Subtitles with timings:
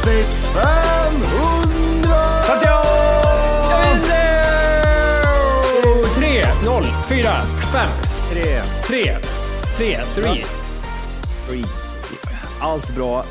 [0.00, 0.80] Avsnitt 500!
[6.14, 7.32] Tre, noll, fyra,
[7.72, 7.90] fem,
[8.32, 9.16] Tre, tre,
[9.76, 10.44] tre, three.
[11.46, 11.64] three.
[12.60, 13.24] Allt bra.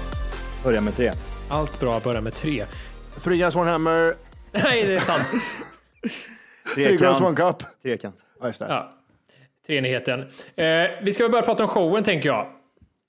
[0.63, 1.11] Börja med tre.
[1.49, 2.65] Allt bra börjar med tre.
[3.23, 4.13] Three guys one hammer,
[4.51, 5.23] Nej, det är sant.
[6.75, 7.63] three girls one cup.
[7.83, 8.15] Trekant.
[8.41, 8.65] Ja, just det.
[8.69, 8.93] Ja.
[9.67, 10.19] Treenigheten.
[10.55, 12.47] Eh, vi ska väl börja prata om showen, tänker jag.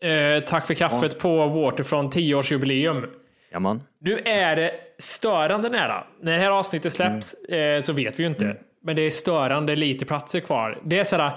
[0.03, 3.07] Eh, tack för kaffet på Waterfront 10-årsjubileum.
[3.53, 3.83] Jaman.
[4.01, 6.05] Nu är det störande nära.
[6.21, 8.57] När det här avsnittet släpps eh, så vet vi ju inte.
[8.83, 10.79] Men det är störande lite platser kvar.
[10.85, 11.33] Det är sådär,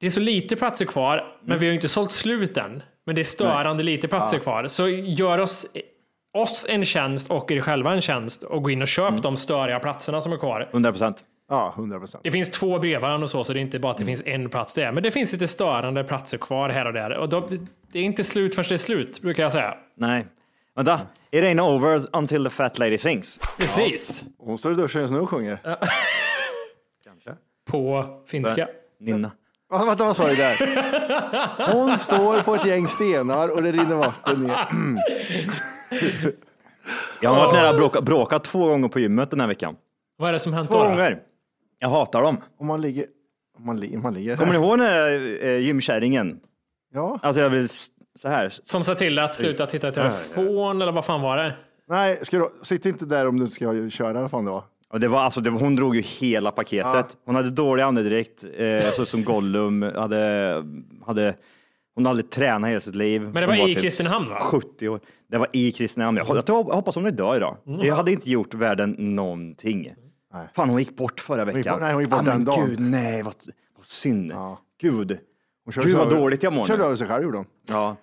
[0.00, 2.82] det är så lite platser kvar, men vi har ju inte sålt slut än.
[3.06, 4.66] Men det är störande lite platser kvar.
[4.66, 5.66] Så gör oss,
[6.34, 9.78] oss en tjänst och er själva en tjänst och gå in och köp de störiga
[9.80, 10.68] platserna som är kvar.
[10.70, 11.24] 100 procent.
[11.48, 12.24] Ja, 100 procent.
[12.24, 14.48] Det finns två brevbärare och så, så det är inte bara att det finns en
[14.48, 14.92] plats där.
[14.92, 17.16] Men det finns lite störande platser kvar här och där.
[17.16, 17.48] Och då,
[17.92, 19.74] det är inte slut förrän det är slut, brukar jag säga.
[19.96, 20.26] Nej.
[20.78, 21.00] Vänta.
[21.30, 23.38] It ain't over until the fat lady sings.
[23.58, 24.24] Precis.
[24.38, 25.58] Hon står i duschen just nu och sjunger.
[27.70, 28.68] På finska.
[29.00, 29.30] Nynna.
[29.70, 31.72] Vänta, vänta, vad sa du där?
[31.72, 34.68] Hon står på ett gäng stenar och det rinner vatten ner.
[37.20, 39.76] Jag har varit nära att bråka, bråka två gånger på gymmet den här veckan.
[40.16, 40.84] Vad är det som hänt Två då?
[40.84, 40.90] då?
[40.90, 41.20] gånger.
[41.78, 42.36] Jag hatar dem.
[42.58, 43.06] Om man ligger...
[43.58, 44.64] Om man, li- om man ligger Kommer ni här.
[44.66, 46.40] ihåg den här eh, gymkärringen?
[46.94, 47.18] Ja.
[47.22, 47.86] Alltså jag vill s-
[48.18, 48.54] så här.
[48.62, 51.54] Som sa till att sluta titta i telefon eller vad fan var det?
[51.88, 54.20] Nej, ska du, sitt inte där om du ska köra.
[54.20, 54.64] Vad fan det var.
[54.90, 57.16] Och det var, alltså, det var, hon drog ju hela paketet.
[57.24, 59.82] Hon hade dålig andedräkt, eh, så som Gollum.
[59.82, 60.54] Hade,
[61.06, 61.34] hade,
[61.94, 63.22] hon hade aldrig tränat hela sitt liv.
[63.22, 64.38] Men det var Hon i typ Kristinehamn, va?
[64.40, 65.00] 70 år.
[65.30, 66.16] Det var i Kristinehamn.
[66.16, 67.56] Jag, jag, tror- jag hoppas hon är död idag.
[67.66, 67.80] Mm.
[67.80, 69.94] Det hade inte gjort världen någonting.
[70.54, 71.72] Fan, hon gick bort förra gick veckan.
[71.74, 72.68] bort- nej, hon gick bort ah, den men dagen.
[72.68, 73.34] Gud, nej, vad,
[73.76, 74.32] vad synd.
[74.32, 74.58] Ja.
[74.80, 75.18] Gud.
[75.64, 76.84] Hon körde Gud vad över- dåligt jag mår Körde nu.
[76.84, 77.46] över sig själv gjorde hon.
[77.68, 77.96] Ja,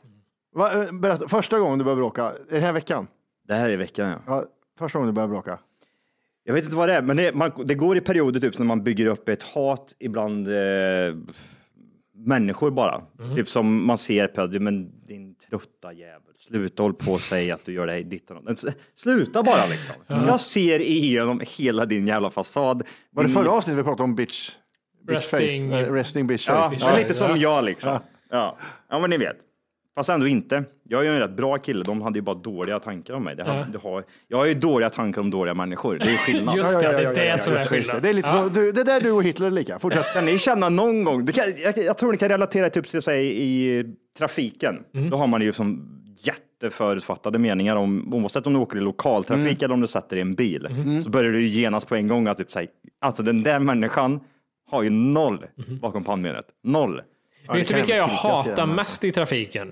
[0.55, 3.07] Va, eh, berätta, första gången du började bråka, är det den här veckan?
[3.47, 4.09] det här är i veckan.
[4.09, 4.17] Ja.
[4.27, 4.45] Ja,
[4.79, 5.59] första gången du började bråka.
[6.43, 8.65] Jag vet inte vad det är, men det, man, det går i perioder typ när
[8.65, 10.53] man bygger upp ett hat ibland eh,
[12.15, 13.01] människor bara.
[13.19, 13.35] Mhm.
[13.35, 17.65] Typ som man ser på, men din trötta jävel, sluta håll på och säga att
[17.65, 18.37] du gör det här ditt och.
[18.95, 19.95] Sluta bara liksom.
[20.07, 22.83] Jag ser igenom hela din jävla fasad.
[23.11, 24.51] Var det Din- förra avsnittet vi pratade om bitch?
[25.07, 25.79] bitch Resting- face?
[25.81, 26.85] Eh, resting bitch Ja, face.
[26.85, 27.99] men lite som jag liksom.
[28.29, 28.57] Ja.
[28.89, 29.37] ja, men ni vet.
[29.95, 30.63] Fast ändå inte.
[30.83, 31.83] Jag är ju en rätt bra kille.
[31.83, 33.35] De hade ju bara dåliga tankar om mig.
[33.35, 33.65] Det har, Ja.
[33.71, 35.97] det har, jag har ju dåliga tankar om dåliga människor.
[35.97, 36.55] Det är skillnad.
[36.57, 38.09] Just det, det är det som är just det.
[38.09, 38.43] är lite Ja.
[38.43, 39.79] så, du, det är där du och Hitler är lika.
[39.79, 40.13] Fortsätt.
[40.13, 43.41] Kan ni känna någon gång, kan, jag, jag tror ni kan relatera typ till sig
[43.43, 43.83] i
[44.17, 44.83] trafiken.
[44.93, 45.09] Mm.
[45.09, 49.57] Då har man ju som jätteförutfattade meningar om, oavsett om du åker i lokaltrafik Mm.
[49.65, 50.67] eller om du sätter i en bil.
[51.03, 52.67] Så börjar du ju genast på en gång att typ säga,
[53.01, 54.19] alltså den där människan
[54.71, 55.79] har ju noll Mm.
[55.79, 56.45] bakom pannbenet.
[56.63, 57.01] Noll.
[57.53, 58.75] Vet du vilka jag hatar den.
[58.75, 59.71] mest i trafiken?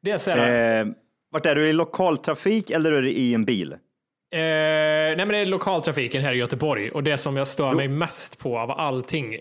[0.00, 0.86] Det är så här, Eh,
[1.30, 3.76] vart är du i lokaltrafik eller är du i en bil?
[4.32, 8.38] nej, men det är lokaltrafiken här i Göteborg och det som jag stör mig mest
[8.38, 9.36] på av allting.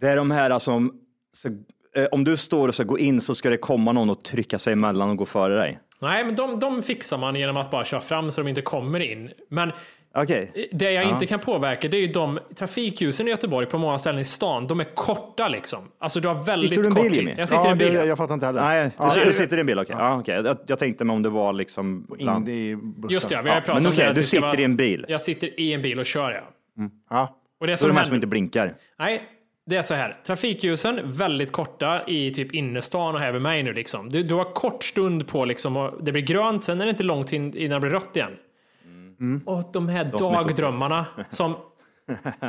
[0.00, 1.00] Det är de här som,
[1.36, 1.48] så,
[1.96, 4.58] eh, om du står och ska gå in så ska det komma någon och trycka
[4.58, 5.78] sig emellan och gå före dig.
[6.00, 9.00] Nej, men de, de fixar man genom att bara köra fram så de inte kommer
[9.00, 9.30] in.
[9.48, 9.72] Men
[10.14, 10.68] Okej.
[10.72, 14.20] det jag inte kan påverka det är ju de trafikljusen i Göteborg på många ställen
[14.20, 14.66] i stan.
[14.66, 15.88] De är korta liksom.
[15.98, 17.34] Alltså du har väldigt Sitter du i en kort bil, tid.
[17.38, 17.92] Jag sitter i en bil.
[17.94, 18.62] det, jag fattar inte heller.
[18.62, 19.96] Nej, ja, du, du sitter i en bil, okej.
[19.98, 20.34] Ja, okej.
[20.44, 22.06] Jag, jag tänkte mig om det var liksom...
[22.18, 23.14] in i bussen.
[23.14, 24.12] Just det, vi har Ja, pratat men om det.
[24.12, 25.04] du sitter vara- i en bil.
[25.08, 26.42] Jag sitter i en bil och kör ja.
[27.10, 27.38] Ja.
[27.60, 28.74] Och det Så är som de här som inte blinkar.
[28.98, 29.22] Nej,
[29.66, 30.16] det är så här.
[30.26, 34.08] Trafikljusen, väldigt korta i typ innerstan och här vid mig nu liksom.
[34.10, 37.02] Du, du har kort stund på liksom och det blir grönt, sen är det inte
[37.02, 38.30] långt in, innan det blir rött igen.
[39.46, 41.56] Och de här är dagdrömmarna som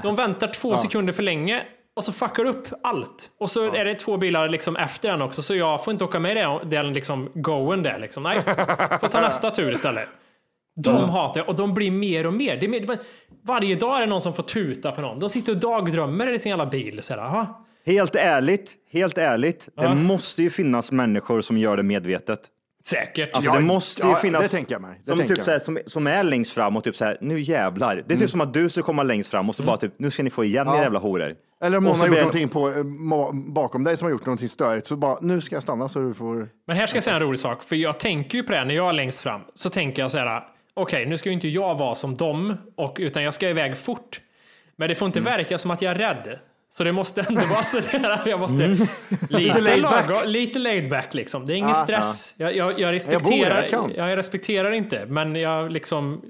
[0.04, 1.64] de väntar två sekunder för länge
[1.96, 3.32] och så fuckar upp allt.
[3.40, 6.20] Och så är det två bilar liksom efter den också, så jag får inte åka
[6.20, 8.24] med i den, den liksom goen där liksom.
[8.24, 8.44] Nej,
[9.02, 10.10] får ta nästa tur istället.
[10.76, 12.58] De hatar jag och de blir mer och mer.
[12.58, 12.98] Det är mer
[13.44, 15.20] varje dag är det någon som får tuta på någon.
[15.20, 17.04] De sitter och dagdrömmer i sin jävla bil.
[17.04, 17.66] Så här, aha.
[17.86, 19.70] Helt ärligt, helt ärligt.
[19.76, 22.40] Det måste ju finnas människor som gör det medvetet.
[22.86, 23.34] Säkert.
[23.34, 24.42] Alltså Ja, det måste ju ja, finnas.
[24.42, 25.00] det tänker jag mig.
[25.00, 27.40] Det Som, tänker typ jag såhär, som, som är längst fram och typ såhär, nu
[27.40, 28.04] jävlar.
[28.08, 30.12] Det är typ som att du skulle komma längst fram och så bara typ, nu
[30.12, 31.36] ska ni få igen era jävla horor.
[31.62, 32.84] Eller om någon så har gjort någonting på, eh,
[33.34, 36.14] bakom dig som har gjort någonting störigt, så bara, nu ska jag stanna så du
[36.14, 36.50] får...
[36.68, 38.76] Men här ska jag säga en rolig sak, för jag tänker ju på det när
[38.76, 39.42] jag är längst fram.
[39.54, 40.44] Så tänker jag så här,
[40.74, 44.22] okej, nu ska ju inte jag vara som dem, och, utan jag ska iväg fort.
[44.76, 46.40] Men det får inte verka som att jag är rädd.
[46.78, 48.68] Så det måste ändå vara så där, jag måste
[49.30, 50.10] lite, laid back.
[50.10, 51.46] lagom- lite laid back liksom.
[51.46, 52.34] Det är ingen Ah, stress.
[52.38, 53.92] Jag, jag, jag, Jag respekterar, kan.
[53.96, 56.22] jag, jag respekterar inte, men jag liksom,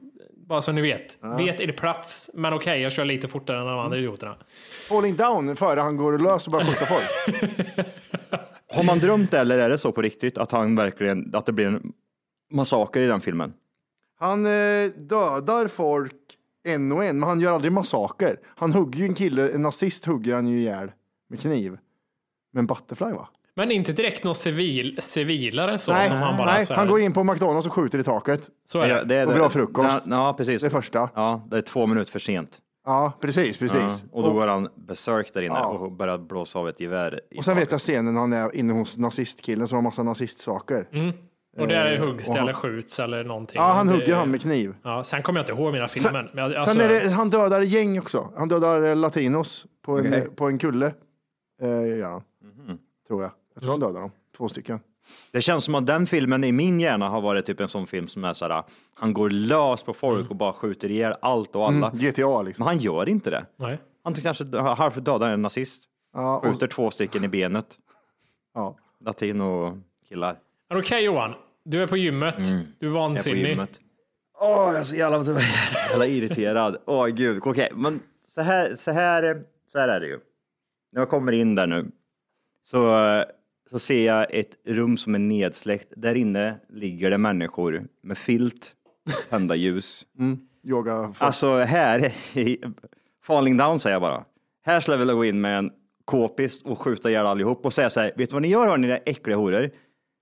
[0.48, 3.66] bara så ni vet, vet är det plats, men okej, jag kör lite fortare än
[3.66, 4.36] de andra idioterna.
[4.90, 7.06] Falling down före han går lös och börjar skjuta folk.
[8.74, 11.52] Har man drömt det eller är det så på riktigt att han verkligen, att det
[11.52, 11.94] blir en
[12.52, 13.54] massaker i den filmen?
[14.20, 16.14] Han eh, dödar folk
[16.64, 18.40] en och en, men han gör aldrig massaker.
[18.46, 20.92] Han hugger ju en kille, en nazist hugger han ju ihjäl
[21.30, 21.72] med kniv.
[22.54, 23.28] Med en butterfly va?
[23.56, 27.14] Men inte direkt någon civil, civilare så nej, som han bara nej han går in
[27.14, 28.50] på McDonalds och skjuter i taket.
[28.66, 28.96] Så är det.
[28.96, 30.02] Ja, det är Och vill ha frukost.
[30.06, 30.62] Ja, ja, precis.
[30.62, 31.10] Det första.
[31.16, 32.60] Ja, det är två minuter för sent.
[32.86, 33.80] Ja, precis, precis.
[34.04, 35.66] Ja, och då går han besök där inne Ja.
[35.68, 37.20] och börjar blåsa av ett gevär.
[37.38, 37.68] Och sen taket.
[37.68, 40.88] vet jag scenen när han är inne hos nazistkillen som har massa nazistsaker.
[41.58, 43.62] Och där huggs och det han- eller skjuts eller någonting.
[43.62, 44.76] Ja, han Det- hugger han med kniv.
[44.84, 46.32] Ja, sen kommer jag inte ihåg mina filmer.
[46.34, 48.30] men jag- alltså, Sen är det, han dödar gäng också.
[48.38, 50.94] Han dödar eh, latinos på en, på en kulle.
[51.62, 52.22] Eh, gör han.
[52.68, 52.78] Mhm.
[53.08, 53.32] Tror jag.
[53.54, 54.12] Jag tror han dödar dem.
[54.38, 54.80] Två stycken.
[55.32, 58.08] Det känns som att den filmen i min hjärna har varit typ en sån film
[58.08, 58.64] som är såhär,
[58.94, 61.88] han går lös på folk och bara skjuter ihjäl allt och alla.
[61.88, 62.64] Mm, GTA liksom.
[62.64, 63.46] Men han gör inte det.
[63.56, 63.78] Nej.
[64.04, 65.84] Han kanske halvt dödar en nazist,
[66.14, 67.78] Ja, och, skjuter två stycken i benet.
[68.54, 68.76] ja.
[69.06, 70.36] Latino-killar.
[70.70, 71.34] Men Okej Johan,
[71.66, 72.36] du är på gymmet.
[72.38, 72.68] Du är Mm.
[72.80, 73.50] Jag är på vansinnig.
[73.50, 73.80] gymmet.
[74.40, 76.78] Åh, jag är så jävla, jag är så jävla irriterad.
[76.86, 80.20] Åh gud, okej, men så här, så här, så här är det ju.
[80.92, 81.86] När jag kommer in där nu
[82.64, 82.98] så,
[83.70, 85.94] så ser jag ett rum som är nedsläckt.
[85.98, 88.74] Där inne ligger det människor med filt,
[89.30, 90.06] tända ljus.
[90.64, 91.14] Yoga.
[91.18, 92.62] Alltså här, i
[93.24, 94.26] Falling Down säger jag bara.
[94.66, 95.72] Här skulle jag vilja gå in med en
[96.06, 98.88] k-pist och skjuta ihjäl allihop och säga så här, vet du vad ni gör hörni,
[98.88, 99.72] era äckliga horor?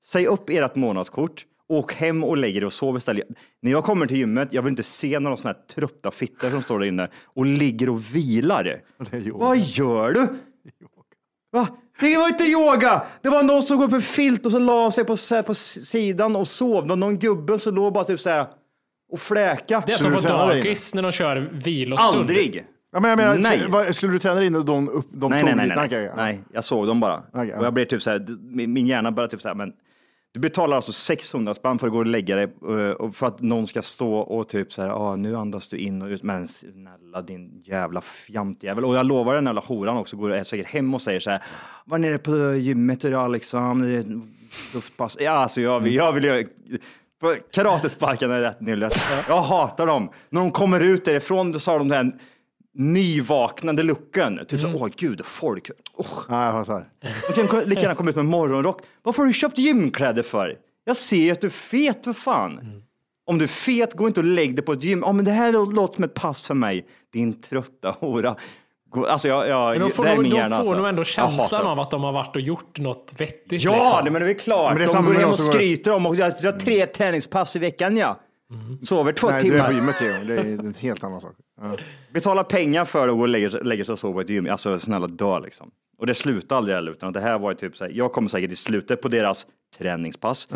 [0.03, 3.27] Säg upp ert månadskort, åk hem och lägg er och sov istället.
[3.61, 6.61] När jag kommer till gymmet, jag vill inte se några sådana här trötta fittor som
[6.63, 8.81] står där inne och ligger och vilar.
[9.33, 10.27] Vad gör du?
[11.51, 11.67] Va?
[11.99, 13.03] Det var inte yoga!
[13.21, 15.41] Det var någon som går upp en filt och så la sig på, så här,
[15.43, 16.83] på sidan och sov.
[16.83, 18.45] Det var någon gubbe som låg bara typ så här
[19.11, 19.83] och fläka.
[19.85, 22.17] Det är som på dagis när de kör vilostund.
[22.19, 22.65] Aldrig!
[22.93, 23.57] Ja, men jag menar, Nej.
[23.57, 26.11] skulle, vad- skulle du träna in och de, upp, de Nej, tog nej, nej, nej,
[26.15, 27.23] nej, jag såg dem bara.
[27.33, 27.39] Ja.
[27.39, 29.73] Och jag blev typ så här, min min hjärna började typ så här, men
[30.33, 33.41] du betalar alltså 600 spänn för att gå och lägga dig eh, och för att
[33.41, 36.47] någon ska stå och typ så här, ah, nu andas du in och ut, men
[36.47, 38.85] snälla din jävla fjantjävel.
[38.85, 41.43] Och jag lovar den jävla horan också, går säkert hem och säger så här,
[41.85, 44.05] var nere på gymmet idag liksom, är ett
[44.73, 45.17] luftpass.
[45.19, 46.47] Ja, alltså jag, vill- jag vill ju
[47.53, 49.03] karatesparkarna är rätt nyllet.
[49.27, 50.09] Jag hatar dem.
[50.29, 52.19] När de kommer ut därifrån, då sa de den
[52.73, 54.39] nyvaknande looken.
[54.47, 55.69] Typ så, åh gud, folk.
[55.93, 56.07] Oh.
[56.29, 56.89] Ja, jag fattar.
[57.35, 58.81] Du kan lika gärna komma ut med morgonrock.
[59.03, 60.57] Varför har du köpt gymkläder för?
[60.85, 62.83] Jag ser att du är fet för fan.
[63.25, 65.03] Om du är fet, gå inte och lägg dig på ett gym.
[65.05, 66.85] Ja, men det här låter som ett pass för mig.
[67.13, 68.35] Din trötta hora.
[69.07, 70.55] Alltså, jag, jag, Men de får, det är nog, min de hjärna.
[70.55, 70.75] får alltså.
[70.75, 73.63] nog ändå känslan av att de har varit och gjort något vettigt.
[73.63, 74.05] Ja, liksom.
[74.05, 74.73] det, men det är klart.
[74.73, 76.85] Men det är de går hem de och skryter om och jag jag har tre
[76.85, 78.19] träningspass i veckan, ja.
[78.81, 79.67] Sover två Nej, du är timmar.
[79.67, 80.23] på gymmet Theo.
[80.23, 81.35] Det är en helt annan sak.
[81.61, 81.77] Ja.
[82.13, 84.49] Betala pengar för att gå och lägga, lägga sig och sova på ett gym.
[84.51, 85.71] Alltså snälla dö liksom.
[85.97, 88.29] Och det slutar aldrig heller, utan det här var ju typ så här, jag kommer
[88.29, 90.47] säkert i slutet på deras träningspass.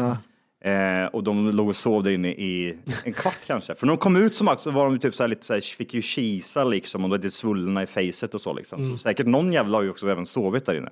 [0.66, 3.76] Eh, och de låg och sov där inne i en kvart kanske.
[3.76, 5.62] För när de kom ut som så var de typ så här, lite så här,
[5.62, 8.84] fick ju kisa liksom och de var lite svullna i facet och så liksom.
[8.84, 8.98] Mm.
[8.98, 10.92] Så säkert någon jävla har ju också även sovit där inne.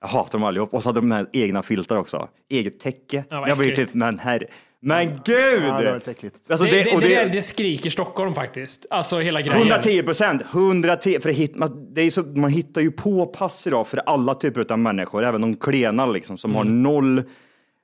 [0.00, 0.74] Jag hatar dem allihop.
[0.74, 2.28] Och så hade de här egna filtar också.
[2.50, 3.24] Eget täcke.
[3.28, 4.46] Ja, jag blir typ, men herre,
[4.84, 5.62] men gud!
[5.64, 6.50] Ja, det var lite äckligt.
[6.50, 8.86] Alltså, Det, det, det, där, det skriker Stockholm faktiskt.
[8.90, 9.58] Alltså hela grejen.
[9.58, 13.66] 110 procent, 110, för det hit, man, det är så, man hittar ju på pass
[13.66, 17.22] idag för alla typer av människor, även de klena liksom, som har noll,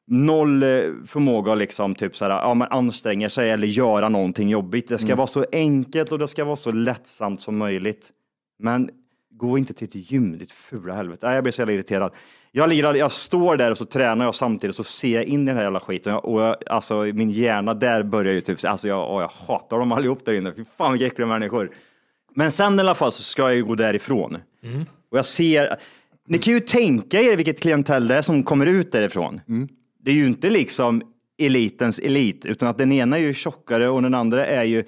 [0.06, 0.68] noll eh,
[1.06, 4.88] förmåga att liksom, typ så här, ja, man anstränger sig eller göra någonting jobbigt.
[4.88, 8.10] Det ska vara så enkelt och det ska vara så lättsamt som möjligt.
[8.58, 8.90] Men
[9.30, 11.26] gå inte till ett gym, ditt fula helvete.
[11.26, 12.12] Nej, jag blir så jävla irriterad.
[12.52, 15.42] Jag, lirar, jag står där och så tränar jag samtidigt och så ser jag in
[15.42, 18.88] i den här jävla skiten och jag, alltså min hjärna där börjar ju typ, alltså
[18.88, 20.52] jag, åh, jag hatar dem allihop där inne.
[20.56, 21.70] Fy fan vilka äckliga människor.
[22.34, 24.38] Men sen i alla fall så ska jag ju gå därifrån.
[25.10, 25.76] Och jag ser,
[26.28, 29.40] ni kan ju tänka er vilket klientell det är som kommer ut därifrån.
[30.00, 31.02] Det är ju inte liksom
[31.38, 34.84] elitens elit, utan att den ena är ju tjockare och den andra är ju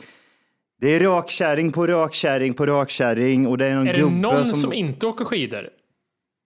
[0.80, 4.54] det är rakkärring på rakkärring på rakkärring och det är någon Är det någon som...
[4.54, 5.68] som inte åker skidor?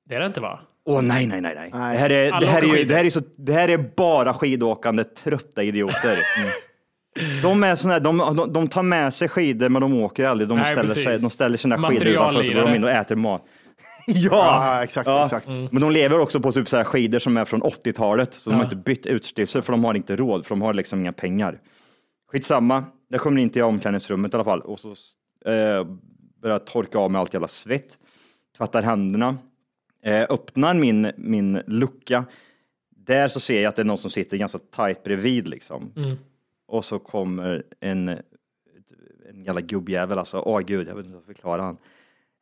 [0.09, 0.61] Det är det inte va?
[0.87, 1.71] Åh nej, nej, nej, nej.
[1.73, 1.93] Nej.
[1.93, 5.05] Det, här är, det, här är det, här är så, det här är bara skidåkande
[5.05, 6.19] trötta idioter.
[7.43, 10.49] De, är såna här, de, de, de tar med sig skidor men de åker aldrig.
[10.49, 13.17] De, Nej, ställer, sig, de ställer sina skidor utanför så går de in och äter
[13.17, 13.43] mat.
[14.07, 15.47] ja, Ja, exakt, exakt.
[15.47, 18.35] Men de lever också på typ så här skidor som är från 80-talet.
[18.35, 21.01] Så de har inte bytt utstyrsel för de har inte råd, för de har liksom
[21.01, 21.59] inga pengar.
[22.33, 25.85] Skitsamma, jag kommer in till omklädningsrummet i alla fall och så eh,
[26.43, 27.99] börjar jag torka av mig allt jävla svett.
[28.59, 29.37] Tvättar händerna.
[30.07, 32.25] Eh, öppnar min, min lucka.
[32.91, 35.93] Där så ser jag att det är någon som sitter ganska tajt bredvid liksom.
[36.69, 38.09] Och så kommer en,
[39.29, 40.39] en jävla gubbjävel alltså.
[40.39, 41.77] Åh gud, jag vet inte hur jag ska förklara han.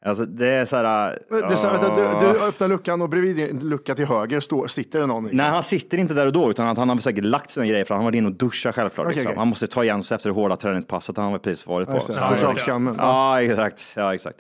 [0.05, 1.19] Alltså det är så här.
[1.31, 4.67] Det är så, vänta, du, du öppnar luckan och bredvid din lucka till höger står,
[4.67, 5.25] sitter det någon.
[5.25, 5.37] Liksom.
[5.37, 7.85] Nej, han sitter inte där och då, utan att han har säkert lagt sina grejer
[7.85, 9.07] för han varit inne och duschat självklart.
[9.07, 9.31] Okej, liksom.
[9.31, 9.39] okej.
[9.39, 11.95] Han måste ta igen sig efter det hårda träningspasset han har precis varit på.
[11.95, 12.35] Just det, Så Ja.
[12.67, 12.95] Ja.
[12.99, 13.93] Ja, exakt.
[13.97, 14.39] Ja, exakt.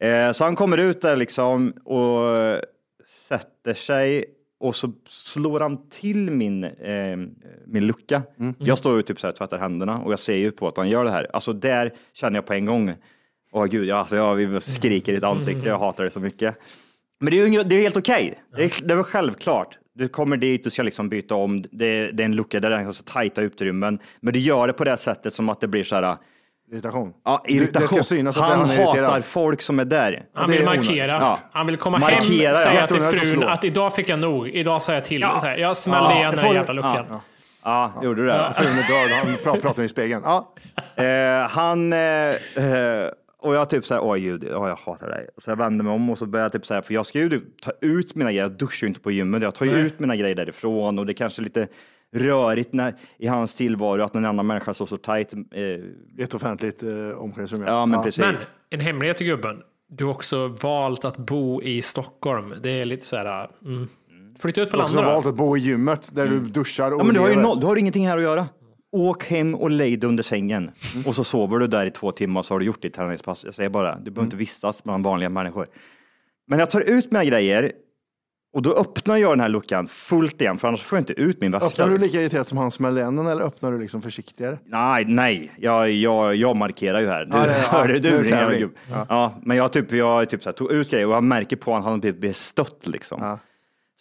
[0.00, 2.28] Eh, så han kommer ut där liksom och
[3.28, 4.24] sätter sig
[4.60, 7.16] och så slår han till min, eh,
[7.66, 8.22] min lucka.
[8.58, 10.88] Jag står ju typ så här tvättar händerna och jag ser ju på att han
[10.88, 11.26] gör det här.
[11.32, 12.94] Alltså där känner jag på en gång,
[13.52, 16.56] åh gud, ja, alltså, jag skriker i ditt ansikte, jag hatar det så mycket.
[17.20, 18.42] Men det är, ju, det är helt okej.
[18.56, 19.78] Det, är, det är väl självklart.
[19.94, 21.62] Du kommer dit, du ska liksom byta om.
[21.70, 23.98] Det, det är en lucka där det är tajta utrymmen.
[24.20, 26.16] Men du gör det på det sättet som att det blir så här,
[26.72, 27.12] Irritation.
[27.24, 27.82] Ja, irritation.
[27.82, 29.04] Det ska synas att han han är irriterad.
[29.10, 30.22] hatar folk som är där.
[30.34, 31.06] Han vill är markera.
[31.12, 31.38] Ja.
[31.52, 32.54] Han vill komma Markera, hem, ja.
[32.54, 34.48] säga till frun att idag fick jag nog.
[34.48, 35.20] Idag sa jag till.
[35.20, 35.40] Ja.
[35.40, 37.06] Så här, jag smällde Ja, igen den jävla luckan.
[37.10, 37.20] Ja,
[37.64, 38.52] Ja, gjorde du det?
[38.56, 40.22] Frun är död, han pra- pratar i spegeln.
[40.24, 40.54] Ja,
[40.96, 43.08] Eh, han, eh, eh,
[43.42, 45.28] och jag typ så här, oj gud, åh, jag hatar dig.
[45.44, 47.18] Så jag vänder mig om och så börjar jag typ så här, för jag ska
[47.18, 50.00] ju ta ut mina grejer, jag duschar ju inte på gymmet, jag tar ju ut
[50.00, 51.68] mina grejer därifrån och det är kanske lite
[52.16, 55.32] rörigt när, i hans tillvaro att en annan människa står så tajt.
[55.34, 57.62] Eh, ett offentligt eh, omklädningsrum.
[57.62, 58.18] ja, men precis.
[58.24, 58.36] Men
[58.70, 59.62] en hemlighet till gubben.
[59.88, 62.54] Du har också valt att bo i Stockholm.
[62.62, 63.50] Det är lite så här.
[63.64, 63.88] Mm.
[64.38, 66.90] Flytta ut på Du har också landet valt att bo i gymmet där du duschar
[66.92, 68.48] och Ja, men du har ju noll, du har ingenting här att göra.
[68.92, 71.06] Åk hem och lägg dig under sängen Mm.
[71.06, 73.44] och så sover du där i två timmar så har du gjort ditt träningspass.
[73.44, 74.24] Jag säger bara, du behöver Mm.
[74.24, 75.66] inte vistas bland vanliga människor.
[76.46, 77.72] Men jag tar ut mina grejer
[78.52, 81.40] och då öppnar jag den här luckan fullt igen för annars får jag inte ut
[81.40, 81.66] min väska.
[81.66, 84.58] Öppnar du lika irriterat som han igen den eller öppnar du liksom försiktigare?
[84.64, 87.24] Nej, nej, jag, jag, jag markerar ju här.
[87.24, 88.60] Du, Ja, det- ja, hörde du jävla tävling.
[88.60, 88.72] gubb?
[89.08, 89.34] Ja.
[89.42, 91.84] men jag, typ, jag typ, så här, tog ut grejer och jag märker på att
[91.84, 93.22] han blir bestött liksom.
[93.22, 93.38] Ja.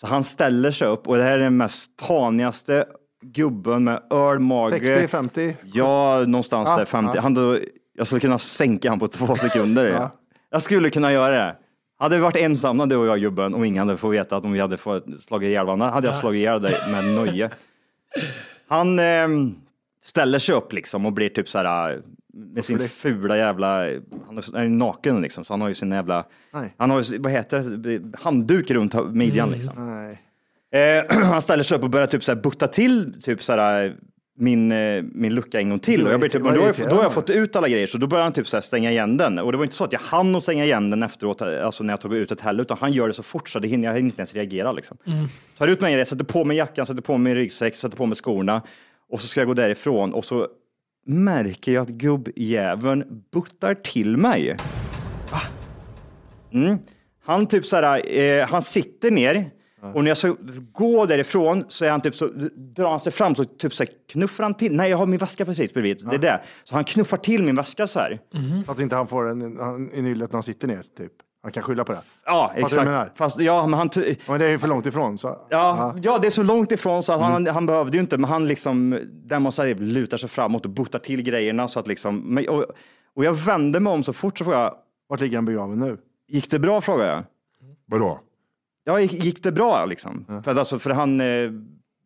[0.01, 2.85] Så han ställer sig upp och det här är den mest tanigaste
[3.21, 4.69] gubben med ölmage.
[4.71, 5.55] 60, 50?
[5.73, 7.11] Ja, någonstans Ja, där 50.
[7.15, 7.21] ja.
[7.21, 7.57] Han då,
[7.97, 9.89] jag skulle kunna sänka han på två sekunder.
[9.89, 10.11] Ja.
[10.49, 11.55] Jag skulle kunna göra det.
[11.99, 14.51] Hade vi varit ensamma du och jag gubben och ingen hade fått veta att om
[14.51, 17.49] vi hade fått slagit ihjäl varandra hade jag slagit ihjäl dig med nöje.
[18.67, 19.55] Han ehm,
[20.03, 22.01] ställer sig upp liksom och blir typ så här
[22.33, 23.67] med sin fula jävla,
[24.25, 26.73] han är ju naken liksom så han har ju sin jävla, Nej.
[26.77, 29.73] han har ju, vad heter det, handduk runt midjan liksom.
[29.75, 30.21] Nej.
[30.71, 33.95] Eh, han ställer sig upp och börjar typ så här butta till typ så här,
[34.39, 36.05] min, eh, min lucka en gång till.
[36.05, 37.87] Och jag blir typ, men då, har jag, då har jag fått ut alla grejer,
[37.87, 39.39] så då börjar han typ så här stänga igen den.
[39.39, 41.93] Och det var inte så att jag hann att stänga igen den efteråt, alltså när
[41.93, 43.95] jag tog ut ett heller, utan han gör det så fort så det hinner, jag
[43.95, 44.71] hinner inte ens reagera.
[44.71, 44.97] Liksom.
[45.57, 48.15] Tar ut mig, jag sätter på mig jackan, sätter på mig ryggsäck, sätter på mig
[48.15, 48.61] skorna
[49.09, 50.47] och så ska jag gå därifrån och så
[51.05, 54.57] märker jag att gubbjäveln buttar till mig.
[56.51, 56.77] Mm.
[57.25, 60.35] Han typ så här, eh, han sitter ner och när jag ska
[60.71, 63.91] gå därifrån så är han typ så, drar han sig fram så typ så här,
[64.11, 64.75] knuffar han till.
[64.75, 66.07] Nej, jag har min väska precis bredvid.
[66.09, 66.41] Det är det.
[66.63, 68.19] Så han knuffar till min väska så här.
[68.65, 71.11] Så att inte han får en, en, i nyllet när han sitter ner, typ.
[71.43, 72.01] Han kan skylla på det.
[72.25, 72.67] Ja, menar?
[72.67, 73.17] exakt.
[73.17, 75.17] Fast, ja, men han, t- Men det är ju för långt ifrån.
[75.17, 75.45] Så.
[75.49, 78.29] ja, ja, det är så långt ifrån så att han, han behövde ju inte, men
[78.29, 82.65] han liksom demonstrativt lutar sig framåt och buttar till grejerna så att liksom, men, och,
[83.15, 84.75] och jag vände mig om så fort så frågade jag,
[85.09, 85.97] Vart ligger han begraven nu?
[86.27, 86.81] gick det bra?
[86.81, 87.23] frågade jag.
[87.85, 88.19] Vadå?
[88.83, 90.25] Ja, gick, det bra liksom?
[90.43, 91.51] För, att alltså, för han, eh,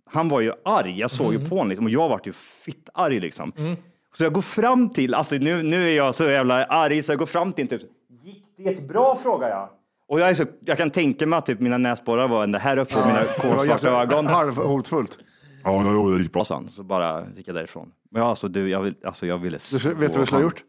[0.05, 2.89] han var ju arg, jag såg ju på honom liksom, och jag vart ju fitt
[2.93, 3.77] arg liksom.
[4.17, 7.19] Så jag går fram till, alltså nu, nu är jag så jävla arg så jag
[7.19, 7.81] går fram till typ,
[8.23, 9.19] gick det bra?
[9.23, 9.69] frågar jag.
[10.07, 12.77] Och jag, är så, jag kan tänka mig att typ mina näsborrar var ända här
[12.77, 14.27] uppe och mina kolsvarta ögon.
[14.27, 15.17] Halvhotfullt.
[15.63, 15.71] Ja,
[16.17, 16.45] det gick bra.
[16.45, 17.91] Så bara gick jag därifrån.
[18.11, 20.41] Men ja, alltså du, jag, vill, alltså, jag ville Du, vet du vad jag skulle
[20.41, 20.63] ha gjort?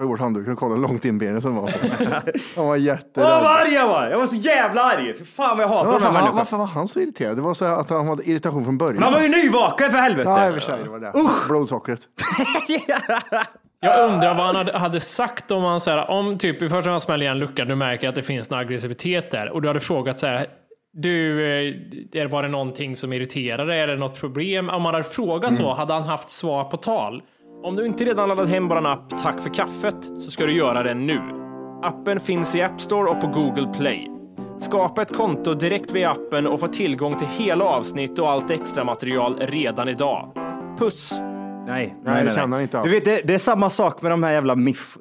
[0.00, 1.70] Tagit bort handduken och kollat hur långt in benet som var.
[2.56, 3.26] Han var Åh, jätterädd.
[3.26, 4.08] vad arg jag var!
[4.08, 5.14] Jag var så jävla arg!
[5.18, 6.38] Fy fan vad jag hatar Men de här varför, var, människorna.
[6.38, 7.36] varför var han så irriterad?
[7.36, 8.94] Det var så att han hade irritation från början.
[8.94, 10.30] Men han var ju nyvaken för helvete!
[10.30, 10.78] Ja, i och för sig.
[10.84, 11.12] Det var det.
[11.48, 12.00] Blodsockret.
[13.80, 16.90] Jag undrar vad han hade, hade sagt om han så här, om typ i första
[16.90, 19.80] gången smäller igen luckan, du märker att det finns en aggressivitet där och du hade
[19.80, 20.46] frågat så här,
[20.92, 21.46] du,
[22.14, 23.80] eh, var det någonting som irriterar dig?
[23.80, 24.68] Är det något problem?
[24.70, 27.22] Om man hade frågat så, hade han haft svar på tal.
[27.62, 30.82] Om du inte redan laddat hem vår app Tack för kaffet så ska du göra
[30.82, 31.20] det nu.
[31.82, 34.10] Appen finns i App Store och på Google Play.
[34.58, 38.84] Skapa ett konto direkt via appen och få tillgång till hela avsnitt och allt extra
[38.84, 40.32] material redan idag.
[40.78, 41.12] Puss!
[41.66, 42.88] Nej, Nej, det kan han inte alls.
[42.88, 44.96] Du vet, det, det är samma sak med de här jävla miff...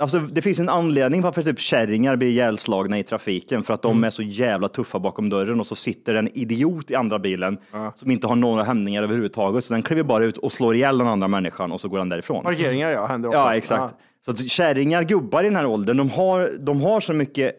[0.00, 4.04] Alltså, det finns en anledning varför typ kärringar blir ihjälslagna i trafiken för att de
[4.04, 7.58] är så jävla tuffa bakom dörren och så sitter en idiot i andra bilen
[7.94, 9.64] som inte har några hämningar överhuvudtaget.
[9.64, 12.08] Så den kliver bara ut och slår ihjäl den andra människan och så går han
[12.08, 12.44] därifrån.
[12.44, 13.46] Parkeringar ja, händer oftast.
[13.46, 13.94] Ja, exakt.
[14.24, 17.54] Så att kärringar, gubbar i den här åldern, de har, de har så mycket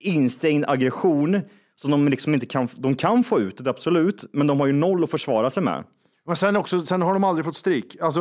[0.00, 1.40] instängd aggression
[1.76, 4.72] så de liksom inte kan, de kan få ut det absolut, men de har ju
[4.72, 5.84] noll att försvara sig med.
[6.26, 7.96] Men sen, också, sen har de aldrig fått stryk.
[8.00, 8.20] Alltså,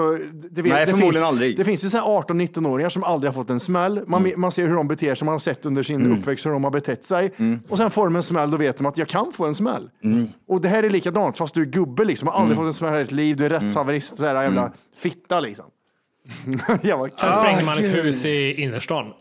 [0.52, 1.58] det, vet, Nej, det förmodligen finns, aldrig.
[1.58, 4.02] Det finns ju så här 18-19-åringar som aldrig har fått en smäll.
[4.08, 6.64] Man, man ser hur de beter sig, man har sett under sin uppväxt hur de
[6.64, 7.32] har betett sig.
[7.70, 9.90] Och sen får de en smäll, då vet de att jag kan få en smäll.
[10.48, 12.96] Och det här är likadant, fast du är gubbe liksom, har aldrig fått en smäll
[13.00, 15.66] i ditt liv, du är rättshaverist, så här jävla fitta liksom.
[16.82, 19.14] Jävla- Sen sprängde man ett hus i innerstan.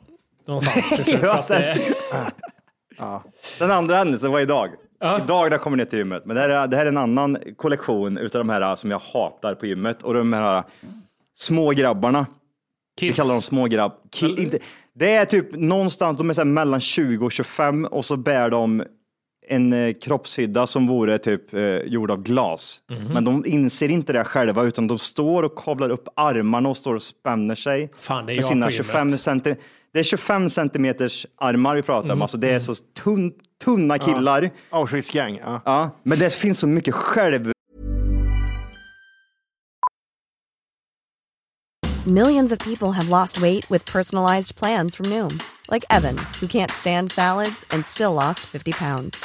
[0.47, 0.89] Någonstans.
[0.97, 1.79] till slut, Ja, sen-
[3.59, 4.69] Den andra händelsen var idag.
[5.01, 5.21] Ja.
[5.25, 6.23] Idag jag kommer ner till gymmet.
[6.27, 8.99] Men det här, är, det här är en annan kollektion utav de här som jag
[8.99, 10.03] hatar på gymmet.
[10.03, 10.63] Och de här
[11.35, 12.27] små grabbarna.
[13.01, 13.17] Vi Kids.
[13.17, 13.93] kallar dem små grabb.
[14.13, 14.59] Ki, inte,
[14.95, 18.83] det är typ någonstans, de är så mellan 20 och 25 och så bär de
[19.51, 22.81] en eh, kroppshydda som vore typ eh, gjord av glas.
[22.91, 23.13] Mhm.
[23.13, 26.95] Men de inser inte det själva utan de står och kavlar upp armarna och står
[26.95, 27.91] och spänner sig.
[27.99, 28.87] Fan, det är med jag sina på gymmet.
[28.87, 29.57] 25 centi-
[29.93, 32.11] Det är 25 centimeters armar vi pratar om.
[32.11, 32.23] Mm.
[32.23, 32.61] Alltså det är mm.
[32.61, 33.33] så tunn,
[33.65, 34.51] tunna killar.
[34.71, 35.37] Auschwitz gang.
[35.37, 35.63] Ja.
[35.65, 37.53] Ja, men det finns så mycket själv
[42.09, 46.71] Millions of people have lost weight with personalized plans from Noom, like Evan, who can't
[46.71, 49.23] stand salads and still lost 50 pounds.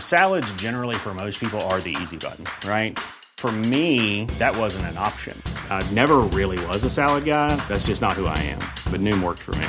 [0.00, 2.98] Salads, generally, for most people, are the easy button, right?
[3.36, 5.40] For me, that wasn't an option.
[5.70, 7.54] I never really was a salad guy.
[7.68, 8.58] That's just not who I am.
[8.90, 9.68] But Noom worked for me.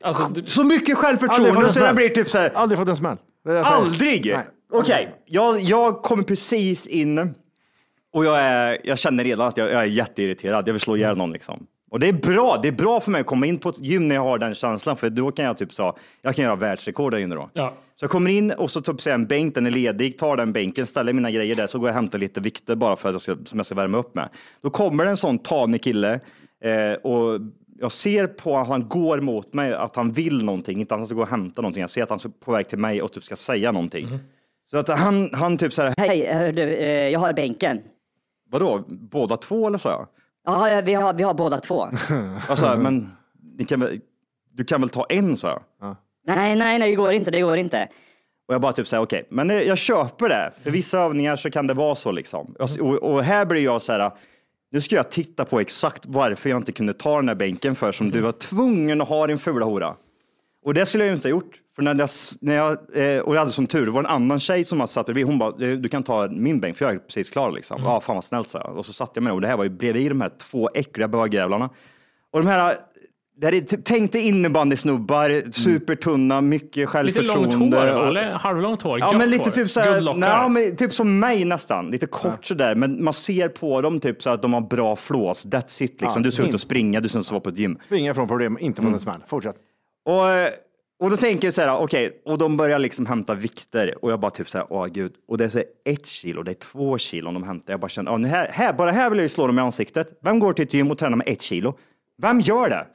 [0.00, 1.94] Mycket, Alltså, det- så mycket självförtroende en så jag smäll.
[1.94, 2.50] blir typ så här.
[2.54, 3.16] Aldrig fått en smäll.
[3.44, 3.62] Det det.
[3.64, 4.36] Aldrig!
[4.72, 7.34] Okej, jag, jag kommer precis in
[8.12, 10.68] och jag, är, jag känner redan att jag, jag är jätteirriterad.
[10.68, 11.66] Jag vill slå ihjäl någon liksom.
[11.90, 12.58] Och det är bra.
[12.62, 14.54] Det är bra för mig att komma in på ett gym när jag har den
[14.54, 17.50] känslan, för då kan jag typ så, jag kan göra världsrekord där inne då.
[17.52, 17.74] Ja.
[17.96, 20.52] Så jag kommer in och så typ jag en bänk, den är ledig, tar den
[20.52, 23.14] bänken, ställer mina grejer där, så går jag och hämtar lite vikter bara för att
[23.14, 24.28] jag ska, som jag ska värma upp med.
[24.62, 26.20] Då kommer det en sån tanig kille
[26.64, 27.40] eh, och
[27.80, 31.06] jag ser på att han går mot mig att han vill någonting, inte att han
[31.06, 31.80] ska gå och hämta någonting.
[31.80, 34.18] Jag ser att han är på väg till mig och typ ska säga någonting.
[34.70, 37.80] Så att han, han typ så här, Hej, hör du, eh, jag har bänken.
[38.50, 39.88] vadå, båda två eller så?
[39.88, 40.08] jag?
[40.44, 41.88] Ja, vi har, vi har båda två.
[42.48, 43.10] Jag sa, men
[43.58, 44.00] ni kan väl,
[44.52, 45.62] du kan väl ta en, så jag.
[46.26, 47.88] nej, nej, nej, det går inte, det går inte.
[48.48, 50.52] Och jag bara typ säger okej, men jag köper det.
[50.62, 52.54] För vissa övningar så kan det vara så liksom.
[52.58, 54.12] Och, och här blir jag så här,
[54.70, 57.92] nu ska jag titta på exakt varför jag inte kunde ta den här bänken för
[57.92, 59.96] som du var tvungen att ha din fula hora.
[60.64, 61.60] Och det skulle jag ju inte ha gjort.
[61.76, 62.08] För när jag,
[62.40, 65.06] när jag, eh, och jag hade som tur, det var en annan tjej som satt
[65.06, 65.26] bredvid.
[65.26, 67.82] Hon bara, du kan ta min bänk för jag är precis klar liksom.
[67.82, 68.76] Ja, fan vad snällt jag.
[68.76, 71.08] Och så satte jag mig och det här var ju bredvid de här två äckliga
[71.08, 71.70] bögjävlarna.
[72.30, 72.76] Och de här,
[73.40, 77.56] det här är, typ, tänk dig innebandysnubbar, supertunna, mycket Lite självförtroende.
[77.56, 78.98] långt hår, och- eller halvlångt hår?
[78.98, 79.50] Ja, men lite hår.
[79.50, 81.90] typ såhär, nej, men typ som mig nästan.
[81.90, 85.46] Lite kort sådär, men man ser på dem typ så att de har bra flås.
[85.46, 86.22] That's it liksom.
[86.22, 87.78] Ja, du ser ut att springa, du ser ut att vara på ett gym.
[87.84, 89.20] Springa från problem, inte från en smäll.
[89.26, 89.56] Fortsätt.
[90.04, 90.24] Och,
[91.04, 94.20] och då tänker jag så här, okej, och de börjar liksom hämta vikter och jag
[94.20, 96.54] bara typ så här, åh gud, och det är så här ett kilo, det är
[96.54, 97.72] två kilo de hämtar.
[97.72, 99.62] Jag bara känner, ja, nu här, här, bara här vill jag ju slå dem i
[99.62, 100.18] ansiktet.
[100.22, 101.74] Vem går till ett gym och tränar med ett kilo?
[102.22, 102.86] Vem gör det?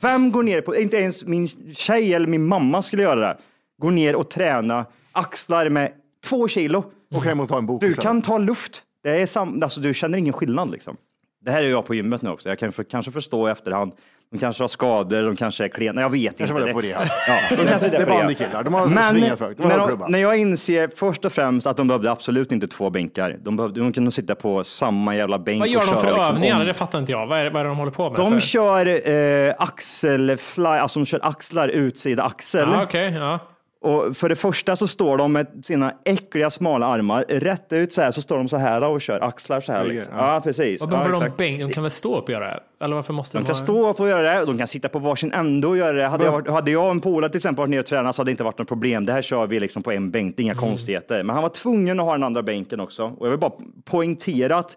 [0.00, 3.36] Vem går ner på, inte ens min tjej eller min mamma skulle göra det.
[3.78, 5.92] Går ner och träna axlar med
[6.24, 6.84] två kilo.
[7.14, 8.82] Och hem och ta en bok Du kan ta luft.
[9.02, 10.96] Det är sam, alltså, du känner ingen skillnad liksom.
[11.40, 12.48] Det här är jag på gymmet nu också.
[12.48, 13.92] Jag kan för, kanske förstå i efterhand.
[14.32, 16.00] De kanske har skador, de kanske är klena.
[16.00, 16.72] Jag vet Kanske inte.
[16.72, 17.02] var det på.
[17.28, 18.62] Ja, de kanske är Det är bandykillar.
[18.62, 19.56] De har Men svingat högt.
[19.58, 20.06] De har när, högklubbar.
[20.06, 23.36] de, när jag inser först och främst att de behövde absolut inte två bänkar.
[23.40, 26.34] De, behövde, de kunde sitta på samma jävla bänk Vad gör och de för liksom
[26.34, 26.60] övningar?
[26.60, 27.26] om- Det fattar inte jag.
[27.26, 28.18] Vad är, vad är det de håller på med?
[28.18, 28.40] De för?
[28.40, 29.08] kör
[29.48, 32.68] eh, axelfly, alltså de kör axlar, utsida axel.
[32.72, 33.38] Ja, okej, ja.
[33.84, 38.02] Och för det första så står de med sina äckliga smala armar rätt ut så
[38.02, 39.84] här, så står de så här och kör axlar så här.
[39.84, 40.14] Liksom.
[40.16, 40.80] Ja, precis.
[40.80, 41.60] Vad ja, de bänk?
[41.60, 42.84] De kan väl stå upp och göra det?
[42.84, 43.62] Eller varför måste de, De kan ha...
[43.62, 46.06] stå upp och göra det, och de kan sitta på varsin ände och göra det.
[46.06, 48.28] Hade jag, hade jag och en polare till exempel varit nere och tränat så hade
[48.28, 49.06] det inte varit något problem.
[49.06, 51.22] Det här kör vi liksom på en bänk, det är inga konstigheter.
[51.22, 53.04] Men han var tvungen att ha den andra bänken också.
[53.18, 53.52] Och jag vill bara
[53.84, 54.76] poängtera att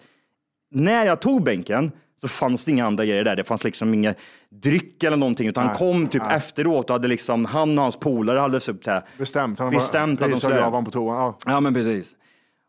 [0.71, 3.35] när jag tog bänken så fanns det inga andra grejer där.
[3.35, 4.13] Det fanns liksom inga
[4.49, 6.37] dryck eller någonting, utan han Nej, kom typ nej.
[6.37, 9.59] efteråt och hade liksom, han och hans polare hade typ här, Bestämt.
[9.59, 10.61] Han bestämt att de precis skulle...
[10.61, 11.15] honom på toan.
[11.17, 11.37] Ja.
[11.45, 12.15] Ja, men precis.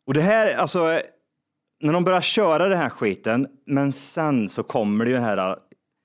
[0.06, 1.00] Och det här, alltså,
[1.80, 5.56] när de börjar köra den här skiten, men sen så kommer det ju här,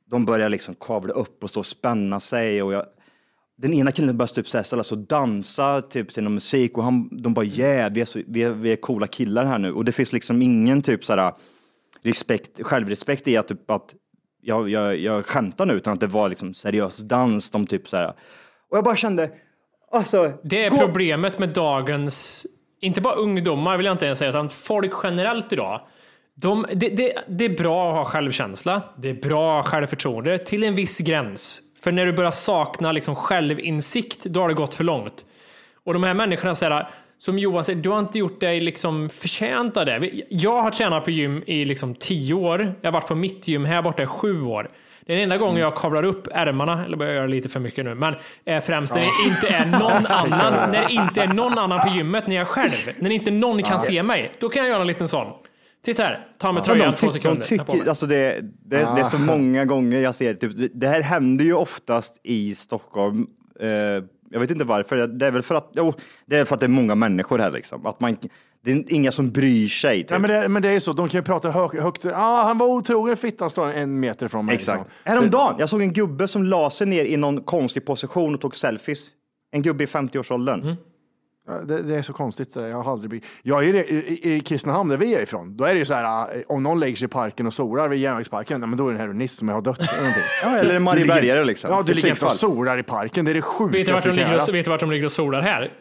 [0.09, 2.85] de börjar liksom kavla upp och stå och spänna sig och jag,
[3.57, 7.21] den ena killen börjar typ ställa sig och dansa typ till någon musik och han,
[7.21, 9.85] de bara yeah, vi är, så, vi, är, vi är coola killar här nu och
[9.85, 11.33] det finns liksom ingen typ så här
[12.03, 13.95] respekt, självrespekt i att, typ, att
[14.41, 17.97] jag, jag, jag skämtar nu utan att det var liksom seriös dans, de typ så
[17.97, 18.13] här.
[18.69, 19.29] Och jag bara kände,
[19.91, 20.31] alltså.
[20.43, 22.47] Det är gå- problemet med dagens,
[22.81, 25.81] inte bara ungdomar vill jag inte ens säga, utan folk generellt idag.
[26.35, 30.37] De, det, det, det är bra att ha självkänsla, det är bra att ha självförtroende
[30.37, 31.61] till en viss gräns.
[31.81, 35.25] För när du börjar sakna liksom självinsikt, då har det gått för långt.
[35.83, 36.87] Och de här människorna säger,
[37.25, 40.11] som Johan säger, du har inte gjort dig liksom förtjänt av det.
[40.29, 42.75] Jag har tränat på gym i liksom tio år.
[42.81, 44.69] Jag har varit på mitt gym här borta i sju år.
[45.05, 48.15] Den enda gången jag kavlar upp ärmarna, eller börjar göra lite för mycket nu, men
[48.45, 51.95] är främst när det inte är någon annan, när det inte är någon annan på
[51.95, 54.81] gymmet, när jag är själv, när inte någon kan se mig, då kan jag göra
[54.81, 55.27] en liten sån.
[55.85, 57.45] Titta här, ta med tröjan de, två sekunder.
[57.49, 59.19] de tycker, alltså det, det, det är så Ah.
[59.19, 63.27] många gånger jag ser, typ, det- det här händer ju oftast i Stockholm.
[63.59, 63.67] Eh,
[64.33, 65.93] jag vet inte varför, det är väl för att, jo,
[66.25, 67.85] det är för att det är många människor här liksom.
[67.85, 68.17] Att man,
[68.63, 69.97] det är inga som bryr sig.
[69.97, 70.09] Typ.
[70.09, 72.05] Nej, men, det, men det är så, de kan ju prata hög, högt.
[72.05, 74.55] Ah, han var otrogen, fittan står en meter från mig.
[74.55, 74.77] Exakt.
[74.77, 74.93] liksom.
[75.03, 78.55] Häromdagen, jag såg en gubbe som la sig ner i någon konstig position och tog
[78.55, 79.07] selfies.
[79.51, 80.61] En gubbe i 50-årsåldern.
[80.61, 80.75] Mm.
[81.67, 82.53] Det, det är så konstigt.
[82.53, 82.67] det där.
[82.67, 83.27] Jag har aldrig blivit...
[83.41, 85.93] Jag är i, i, i Kristinehamn, där vi är ifrån, då är det ju så
[85.93, 88.87] här, ah, om någon lägger sig i parken och solar vid järnvägsparken, nej, men då
[88.87, 89.79] är det en heroinist som har dött.
[89.79, 90.13] eller.
[90.43, 91.71] Ja, eller en Mariebergare liksom.
[91.71, 93.25] Ja, du ligger inte och solar i parken.
[93.25, 95.05] Det är det sjukaste Vet du, vart de ligger och, vet du vart de ligger
[95.05, 95.71] och solar här?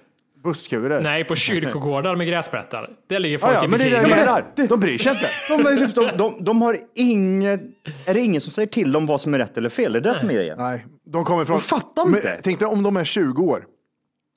[0.44, 1.01] Busskurer.
[1.01, 2.90] Nej, på kyrkogårdar med gräsplättar.
[3.09, 4.68] Där ligger folk Ja, ja, i men det är det bikinis.
[4.68, 5.29] De bryr sig inte.
[5.48, 7.61] De, de, de, de har inget,
[8.07, 9.92] är det ingen som säger till dem vad som är rätt eller fel?
[9.92, 10.59] Det är det som är grejen.
[10.59, 11.57] Nej, de kommer från...
[11.57, 12.40] Jag fattar Men inte.
[12.42, 13.64] Tänk dig om de är 20 år.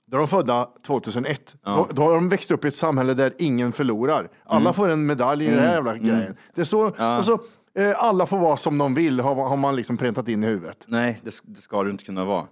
[0.08, 1.56] Då är de födda 2001.
[1.66, 4.30] Då, då har de växt upp i ett samhälle där ingen förlorar.
[4.46, 4.74] Alla Mm.
[4.74, 6.38] får en medalj i den här jävla grejen.
[6.56, 6.86] Det är så,
[7.18, 7.40] och så,
[7.80, 10.86] eh, alla får vara som de vill, har, har man liksom präntat in i huvudet.
[10.88, 12.46] Nej, det, det ska du inte kunna vara.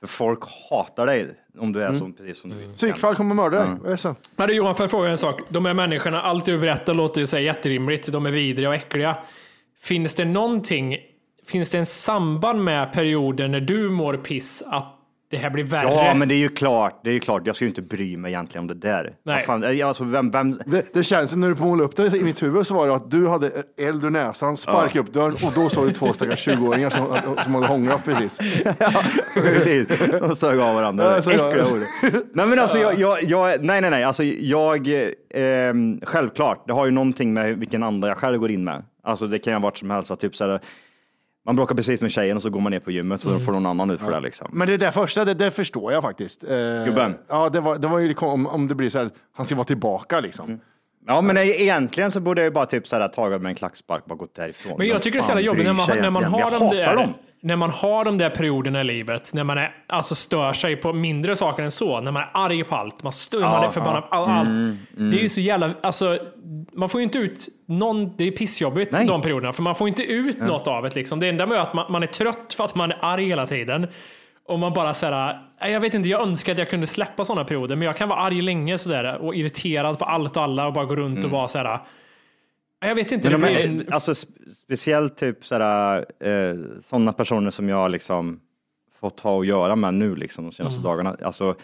[0.00, 2.72] För folk hatar dig om du är så, precis som du vill.
[2.74, 3.68] Psykfall kommer mörda dig.
[3.78, 4.14] Vad är det så?
[4.36, 5.40] Men du Johan, får jag fråga en sak?
[5.48, 8.12] De här människorna, allt du berättar låter ju så här jätterimligt.
[8.12, 9.16] De är vidriga och äckliga.
[9.80, 10.96] Finns det någonting,
[11.46, 14.96] finns det en samband med perioden när du mår piss att
[15.30, 15.82] det här blir värre?
[15.94, 17.00] Ja, men det är ju klart.
[17.04, 17.42] Det är ju klart.
[17.46, 19.14] Jag ska ju inte bry mig egentligen om det där.
[19.22, 19.34] Nej.
[19.36, 22.22] Vad fan, jag- alltså, vem, vem, Det, det känns när du målade upp det i
[22.24, 25.52] mitt huvud så var det att du hade eld ur näsan, sparkade upp dörren och
[25.54, 28.38] då såg du två stackars 20-åringar som, som hade hånglat precis.
[29.34, 31.20] Precis, och sög av varandra.
[31.32, 31.80] Ja, ord.
[32.32, 36.84] Nej, men alltså, jag, jag, jag, nej, nej, nej, alltså, jag, eh, självklart, det har
[36.84, 38.82] ju någonting med vilken anda jag själv går in med.
[39.02, 40.60] Alltså, det kan ju ha varit som helst, typ så här,
[41.46, 43.66] man bråkar precis med tjejen och så går man ner på gymmet så får någon
[43.66, 44.20] annan ut för det.
[44.20, 44.48] Liksom.
[44.52, 46.44] Men det där första, det, det förstår jag faktiskt.
[46.44, 47.14] Eh, Gubben?
[47.28, 49.54] Ja, det var, det var ju liksom, om, om det blir så här, han ska
[49.54, 50.46] vara tillbaka liksom.
[50.48, 50.60] Mm.
[51.06, 54.06] Ja, men egentligen så borde jag ju bara typ så här tagit med en klackspark
[54.06, 54.74] bara gått därifrån.
[54.78, 56.96] Men jag tycker det är så jävla jobbigt när man, när man har de där,
[56.96, 57.14] dem.
[57.40, 60.92] när man har de där perioderna i livet, när man är, alltså stör sig på
[60.92, 64.10] mindre saker än så, när man är arg på allt, man stör, man är förbannad
[64.10, 64.48] på allt.
[64.48, 66.18] Mm, Det är ju så jävla, alltså,
[66.72, 69.06] man får ju inte ut någon, det är pissjobbigt Nej.
[69.06, 71.20] de perioderna, för man får inte ut något av det liksom.
[71.20, 73.86] Det enda med att man, man är trött för att man är arg hela tiden.
[74.50, 77.44] Och man bara såhär, "Nej, jag vet inte, jag önskar att jag kunde släppa sådana
[77.44, 80.72] perioder, men jag kan vara arg länge sådär och irriterad på allt och alla och
[80.72, 81.78] bara gå runt och vara såhär,
[82.80, 83.40] jag vet inte, Mm.
[83.40, 88.40] Men de är, en, alltså sp- speciellt typ sådär, eh, sådana personer som jag liksom
[89.00, 90.90] fått ha att göra med nu liksom de senaste Mm.
[90.90, 91.16] dagarna.
[91.22, 91.54] Alltså,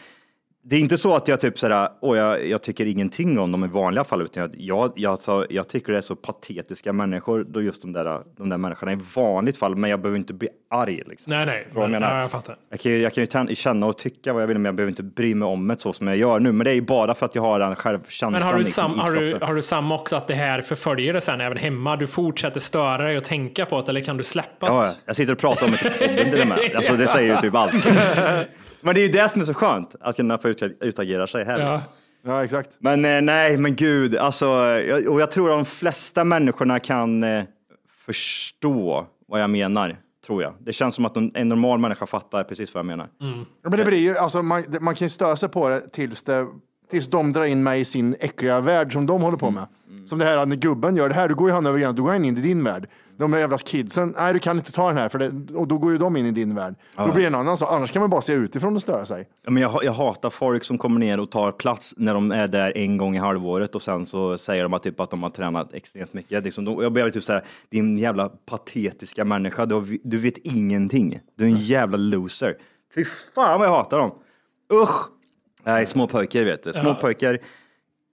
[0.69, 3.65] det är inte så att jag typ sådär, åh, jag, jag tycker ingenting om dem
[3.65, 7.63] i vanliga fall, utan jag, jag, alltså, jag tycker det är så patetiska människor, då
[7.63, 11.03] just de där, de där människorna i vanligt fall, men jag behöver inte bli arg.
[11.07, 11.31] Liksom.
[11.31, 12.15] nej nej, vad jag men, menar?
[12.15, 12.57] ja, jag fattar.
[12.71, 14.91] Jag kan, ju, jag kan ju känna och tycka vad jag vill, men jag behöver
[14.91, 16.53] inte bry mig om det så som jag gör nu.
[16.53, 18.91] Men det är ju bara för att jag har den självkänslan Men har du, liksom,
[18.91, 21.97] sam, har, du, har du samma också att det här förföljer dig sen även hemma?
[21.97, 24.73] Du fortsätter störa dig och tänka på det eller kan du släppa det?
[24.73, 24.95] ja.
[25.07, 26.59] jag sitter och pratar om det i podden till och med.
[26.77, 27.87] Alltså, det säger ju typ allt.
[28.87, 31.45] Men det är ju det som är så skönt, att kunna få ut, utagera sig
[31.45, 31.61] här.
[31.61, 31.67] Ja.
[31.75, 31.83] liksom.
[32.33, 32.77] Ja, exakt.
[32.79, 37.23] Men eh, nej, men gud, alltså, jag, och jag tror att de flesta människorna kan
[37.23, 37.45] eh,
[38.07, 39.97] förstå vad jag menar,
[40.27, 40.55] tror jag.
[40.61, 43.09] Det känns som att en, en normal människa fattar precis vad jag menar.
[43.63, 45.89] Ja, men det blir ju, alltså, man, det- man kan ju störa sig på det
[45.93, 46.47] tills, det
[46.91, 49.67] tills de drar in mig i sin äckliga värld som de håller på med.
[50.07, 52.03] Som det här när gubben gör det här, då går ju han över gränsen, då
[52.03, 52.89] går han in i din värld.
[53.19, 55.79] De där jävla kidsen, nej du kan inte ta den här, för det, och då
[55.79, 56.75] går ju de in i din värld.
[56.97, 59.29] Då blir det en annan sak, annars kan man bara se utifrån och störa sig.
[59.45, 62.49] Ja, men jag, jag hatar folk som kommer ner och tar plats när de är
[62.49, 65.31] där en gång i halvåret och sen så säger de att, typ, att de har
[65.31, 66.45] tränat extremt mycket.
[66.45, 71.21] Liksom, jag blir typ såhär, din jävla patetiska människa, du, har- du vet ingenting.
[71.37, 72.57] Du är en jävla loser.
[72.95, 74.11] Fy fan vad jag hatar dem.
[74.73, 75.09] Usch!
[75.65, 76.73] Nej, små pojkar vet du.
[76.73, 76.95] Små Ja.
[76.95, 77.39] pojkar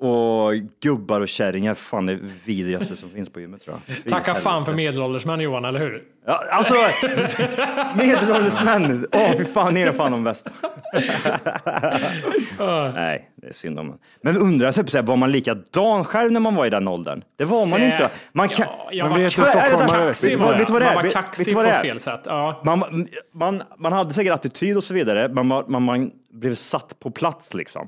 [0.03, 3.95] och gubbar och kärringar, fan det vidrigaste som finns på gymmet tror jag.
[3.95, 6.03] Fy Tacka fan för medelålders män Johan, eller hur?
[6.25, 6.73] Ja, alltså,
[7.95, 9.05] medelålders män.
[9.11, 10.51] Åh, fy fan, ni är fan de bästa.
[12.93, 13.97] Nej, det är synd om en.
[14.21, 17.23] Men undrar jag, så här, var man likadan själv när man var i den åldern?
[17.35, 18.09] Det var man Sä- inte.
[18.31, 18.67] Man kan...
[18.69, 20.79] Ja, jag var kaxig, kaxig vet är?
[20.79, 22.21] Man var kaxig på fel sätt.
[22.25, 22.61] Ja.
[22.65, 26.99] Man, man, man hade säkert attityd och så vidare, men man, man, man blev satt
[26.99, 27.87] på plats liksom.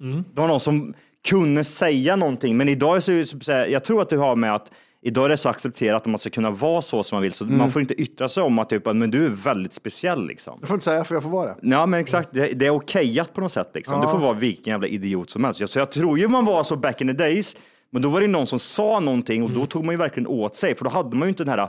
[0.00, 0.24] Mhm.
[0.34, 0.94] Det var någon som
[1.28, 4.70] kunde säga någonting, men idag är det så, jag tror att du har med att
[5.04, 7.44] Idag är det så accepterat att man ska kunna vara så som man vill, så
[7.44, 7.58] Mm.
[7.58, 10.26] man får inte yttra sig om att typ, men du är väldigt speciell.
[10.26, 10.56] Liksom.
[10.60, 11.56] Jag får inte säga för jag får vara det.
[11.62, 12.28] Ja, men exakt.
[12.32, 13.70] Det, det är okejat på något sätt.
[13.74, 14.00] Liksom.
[14.00, 15.68] Du får vara vilken jävla idiot som helst.
[15.70, 17.56] Så jag tror ju man var så back in the days,
[17.90, 19.60] men då var det någon som sa någonting och Mm.
[19.60, 21.68] då tog man ju verkligen åt sig, för då hade man ju inte den här,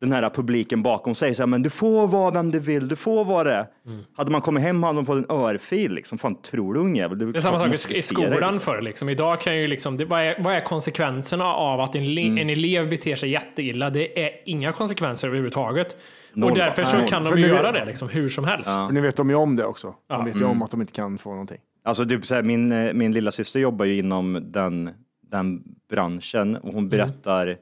[0.00, 1.34] den här publiken bakom sig.
[1.34, 3.66] Så här, men du får vara vem du vill, du får vara det.
[3.86, 3.98] Mm.
[4.16, 5.92] Hade man kommit hem hade man fått en örfil.
[5.92, 6.18] Liksom.
[6.18, 7.18] Fan, tror du ungjävel?
[7.32, 8.80] Det är samma sak i- skolan förr.
[8.82, 9.08] Liksom.
[9.08, 12.38] Idag kan ju liksom, det, vad, är, vad är konsekvenserna av att en, Mm.
[12.38, 13.90] en elev beter sig jätteilla?
[13.90, 15.96] Det är inga konsekvenser överhuvudtaget.
[16.32, 17.08] Noll, och därför så nej.
[17.08, 18.70] kan de ju nu- göra det liksom, hur som helst.
[18.70, 19.94] För ni vet de ju om det också.
[20.08, 20.50] De vet ju Mm.
[20.50, 21.58] om att de inte kan få någonting.
[21.84, 24.90] Alltså, typ, så här, min, eh, min lilla syster jobbar ju inom den,
[25.30, 26.74] den branschen och Mm.
[26.74, 27.56] hon berättar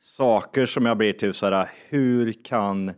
[0.00, 2.92] saker som jag blir typ så här, hur kan,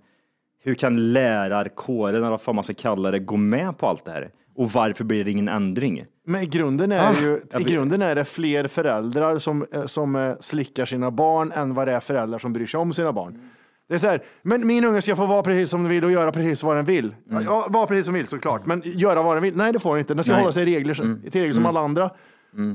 [0.64, 4.10] hur kan lärarkåren, eller vad fan man ska kalla det, gå med på allt det
[4.10, 4.30] här?
[4.56, 6.04] Och varför blir det ingen ändring?
[6.26, 10.16] Men i grunden är Ah, ju, i grunden är det fler föräldrar som, eh, som
[10.16, 13.50] eh, slickar sina barn än vad det är föräldrar som bryr sig om sina barn.
[13.88, 16.12] Det är så här, men min unge ska få vara precis som den vill och
[16.12, 17.14] göra precis vad den vill.
[17.44, 19.56] Ja, vara precis som den vill såklart, men göra vad den vill.
[19.56, 20.14] Nej, det får den inte.
[20.14, 20.40] Den ska Nej.
[20.40, 20.94] hålla sig i regler,
[21.30, 22.10] till regler som alla andra.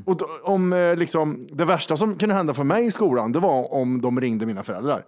[0.06, 3.40] Och då, om, eh, liksom, det värsta som kunde hända för mig i skolan, det
[3.40, 5.04] var om de ringde mina föräldrar.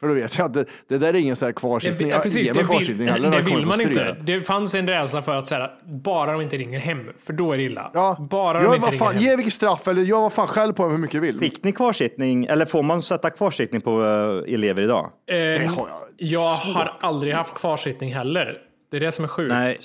[0.00, 2.08] För då vet jag att det, det där är ingen så här kvarsittning.
[2.08, 4.16] ja, precis, det vill, heller, det jag vill man inte.
[4.24, 7.56] Det fanns en rädsla för att säga bara de inte ringer hem, för då är
[7.56, 7.90] det illa.
[7.94, 9.22] Ja, Bara de inte ringer fan, hem.
[9.22, 11.38] ge vilket straff eller gör vad fan själv på hur mycket du vill.
[11.38, 15.04] Fick ni kvarsittning, eller får man sätta kvarsittning på eh, elever idag?
[15.26, 18.56] Eh, Det har jag jag har aldrig haft kvarsittning heller.
[18.90, 19.52] Det är det som är sjukt.
[19.52, 19.76] Nej.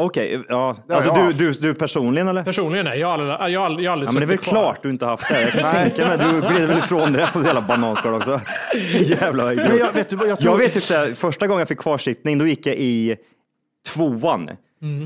[0.00, 0.76] Okej, ja.
[0.88, 2.44] har Alltså du, du, du personligen eller?
[2.44, 2.98] Personligen, nej.
[2.98, 4.52] Jag har aldrig, jag har aldrig, jag har aldrig Ja, men det är väl kvar.
[4.52, 5.42] klart du inte haft det.
[5.42, 8.40] Jag kan tänka mig, du gled väl ifrån det på ett jävla bananskal också.
[9.00, 9.44] Jävla.
[9.44, 10.52] Men jag, vet du vad, jag tror...
[10.52, 13.16] Jag vet typ såhär, första gången jag fick kvarsittning, då gick jag i
[13.88, 14.50] tvåan.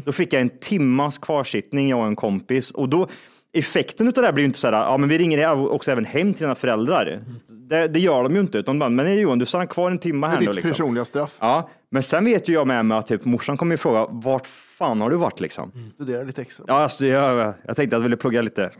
[0.05, 2.71] Då fick jag en timmas kvarsittning, jag och en kompis.
[2.71, 3.09] Och då,
[3.55, 6.35] effekten av det där blir ju inte såhär, ja men vi ringer också även hem
[6.35, 7.21] till dina föräldrar.
[7.49, 9.99] Det, det gör de ju inte, utan de bara, men Johan, du stannar kvar en
[9.99, 10.47] timma här det är nu.
[10.47, 10.71] ditt Liksom.
[10.71, 11.37] personliga straff.
[11.41, 14.47] Ja, men sen vet ju jag med mig att typ, morsan kommer ju fråga, vart
[14.79, 15.73] fan har du varit liksom?
[15.95, 16.65] Studera lite extra.
[16.69, 18.65] Ja, alltså, jag, jag tänkte att jag ville plugga lite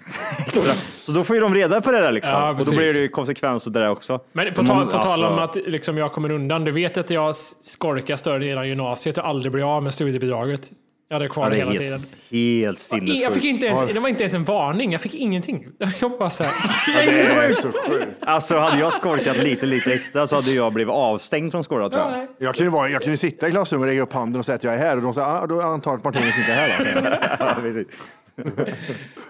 [0.47, 0.73] extra.
[1.03, 2.33] Så då får ju de reda på det där liksom.
[2.33, 4.21] Ja, och då blir det ju konsekvenser där också.
[4.33, 6.65] Men Så på, tal, man- på tal om alltså- att liksom jag kommer undan.
[6.65, 10.71] Du vet att jag skolkar större delen av gymnasiet och aldrig blir av med studiebidraget.
[11.15, 11.93] Jag hade kvar Ja, det det är hela tiden.
[11.93, 13.21] helt, helt sinnessjukt.
[13.23, 14.93] Jag fick inte ens, det var inte ens en varning.
[14.93, 15.67] Jag fick ingenting.
[16.01, 18.07] Jag bara så här, Det var ju så sjukt.
[18.21, 22.03] Alltså hade jag skorkat lite, lite extra så hade jag blivit avstängd från skolan tror
[22.03, 22.27] jag.
[22.39, 24.65] Jag kunde, vara, jag kunde sitta i klassrummet och räcka upp handen och säga att
[24.65, 27.75] jag är här och de sa, ah, då antar jag att Martinus inte är här.
[27.75, 27.85] Då.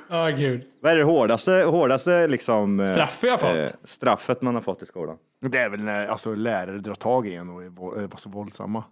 [0.09, 0.63] Ja, åh gud.
[0.83, 3.51] Vad är det hårdaste, hårdaste liksom, eh, Straff jag fått?
[3.51, 5.17] eh, straffet man har fått i skolan?
[5.51, 7.67] Det är väl när alltså, lärare drar tag i en och är
[8.03, 8.85] är så våldsamma.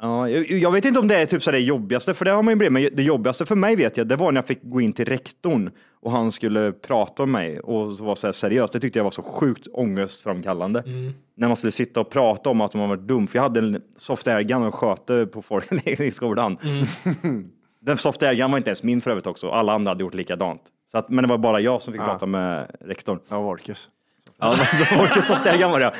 [0.00, 2.52] Ja, jag, vet inte om det är typ så det jobbigaste, för det har man
[2.52, 4.80] ju blivit, men det jobbigaste för mig vet jag, det var när jag fick gå
[4.80, 8.72] in till rektorn och han skulle prata om mig och så var så här seriöst.
[8.72, 10.82] Det tyckte jag var så sjukt ångestframkallande.
[11.36, 13.82] När man skulle sitta och prata om att man var dum, för jag hade en
[13.96, 16.58] soft airgun och sköt på folk i skolan.
[17.80, 20.62] Den soft airgun var inte ens min för övrigt också, alla andra hade gjort likadant.
[20.90, 23.18] Så att, men det var bara jag som fick prata med rektorn.
[23.28, 23.88] Ja, Orkes.
[24.42, 24.56] Ja,
[25.44, 25.92] airgun var det.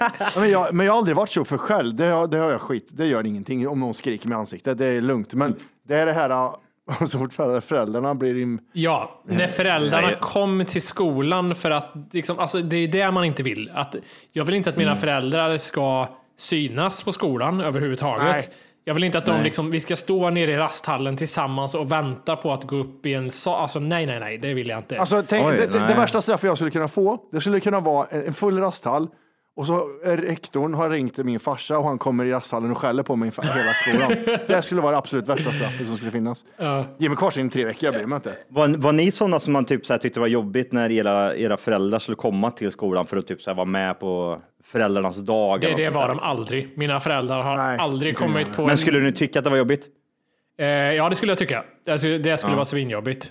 [0.00, 1.94] Ja, Men jag, men jag har aldrig varit så för själv.
[1.94, 2.88] Det, har- det har jag skit.
[2.90, 4.78] Det gör ingenting om någon skriker med ansiktet.
[4.78, 5.34] Det är lugnt.
[5.34, 5.54] Men
[5.88, 6.52] det är det här
[7.06, 8.58] så fort föräldrar- föräldrarna blir in...
[8.72, 10.16] Ja, när föräldrarna Nej.
[10.20, 13.70] kom till skolan för att, liksom, alltså, det är det man inte vill.
[13.74, 13.94] Att,
[14.32, 18.26] jag vill inte att mina föräldrar ska synas på skolan överhuvudtaget.
[18.32, 18.48] Nej.
[18.84, 22.36] Jag vill inte att de liksom, vi ska stå nere i rasthallen tillsammans och vänta
[22.36, 23.62] på att gå upp i en sal.
[23.62, 25.00] Alltså nej, nej, nej, det vill jag inte.
[25.00, 27.80] Alltså, tänk, Oj, det, det, det värsta straffet jag skulle kunna få, det skulle kunna
[27.80, 29.08] vara en full rasthall
[29.60, 33.02] och så rektorn har ringt till min farsa och han kommer i rasthallen och skäller
[33.02, 34.38] på mig för hela skolan.
[34.46, 36.44] det skulle vara det absolut värsta straffet som skulle finnas.
[36.56, 36.84] Ja.
[36.98, 38.36] Ge mig kvarsin i tre veckor, jag bryr mig inte.
[38.48, 41.56] Var, var ni sådana som man typ så här tyckte var jobbigt när era, era
[41.56, 45.60] föräldrar skulle komma till skolan för att typ så här vara med på föräldrarnas dag?
[45.60, 46.30] det, det var sånt de där?
[46.30, 46.78] aldrig.
[46.78, 48.78] Mina föräldrar har Nej, aldrig kommit på Men en...
[48.78, 49.86] skulle ni tycka att det var jobbigt?
[50.58, 51.64] Eh, ja, det skulle jag tycka.
[51.84, 53.30] Det skulle, det skulle vara svinjobbigt.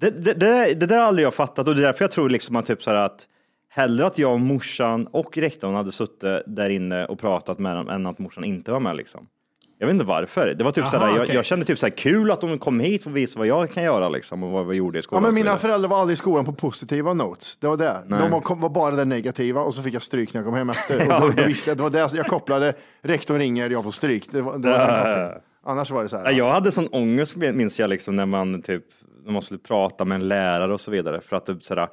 [0.00, 2.30] Det, det, det, det där har aldrig jag fattat och det är därför jag tror
[2.30, 3.28] liksom att typ så här att
[3.76, 7.88] hellre att jag och morsan och rektorn hade suttit där inne och pratat med dem
[7.88, 9.26] än att morsan inte var med liksom.
[9.78, 10.54] Jag vet inte varför.
[10.58, 11.34] Det var typ Aha, här, jag, okej.
[11.34, 13.82] jag kände typ så här kul att de kom hit och visade vad jag kan
[13.82, 15.22] göra liksom och vad vi gjorde i Ja, skolan.
[15.22, 17.56] men och så mina föräldrar var aldrig i skolan på positiva notes.
[17.56, 18.02] Det var det.
[18.06, 18.20] Nej.
[18.20, 20.54] De var, kom, var bara det negativa och så fick jag stryk när jag kom
[20.54, 21.14] hem efter.
[21.14, 22.74] Och då, då visste jag, det var det jag kopplade.
[23.02, 24.28] Rektorn ringer, jag får stryk.
[24.32, 25.40] Det var, det var.
[25.64, 26.24] Annars var det så här.
[26.24, 28.84] Ja, jag hade sån ångest minns jag liksom när man typ
[29.24, 31.88] när man skulle prata med en lärare och så vidare för att typ sådär,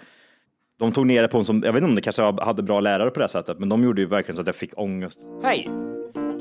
[0.79, 2.63] de tog ner det på en som, jag vet inte om det kanske var- hade
[2.63, 4.79] bra lärare på det här sättet, men de gjorde ju verkligen så att jag fick
[4.79, 5.19] ångest.
[5.43, 5.69] Hej!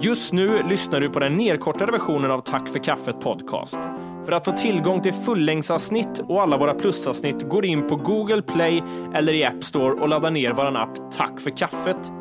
[0.00, 3.78] Just nu lyssnar du på den nedkortade versionen av Tack för kaffet podcast.
[4.24, 8.82] För att få tillgång till fullängdsavsnitt och alla våra plusavsnitt går in på Google Play
[9.14, 12.12] eller i App Store och laddar ner vår app Tack för kaffet.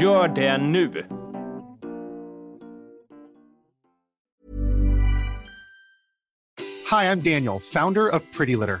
[0.00, 0.90] Gör det nu!
[6.90, 8.80] Hi, I'm Daniel, founder of Pretty Litter.